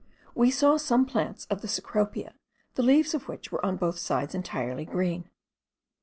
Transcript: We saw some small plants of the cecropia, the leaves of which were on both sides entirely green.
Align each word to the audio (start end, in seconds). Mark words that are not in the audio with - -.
We 0.33 0.49
saw 0.49 0.77
some 0.77 1.07
small 1.07 1.11
plants 1.11 1.45
of 1.51 1.61
the 1.61 1.67
cecropia, 1.67 2.33
the 2.73 2.81
leaves 2.81 3.13
of 3.13 3.27
which 3.29 3.51
were 3.51 3.63
on 3.63 3.75
both 3.77 3.99
sides 3.99 4.33
entirely 4.33 4.83
green. 4.83 5.29